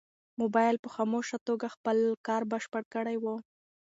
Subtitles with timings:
[0.41, 1.97] موبایل په خاموشه توګه خپل
[2.27, 3.25] کار بشپړ کړی و.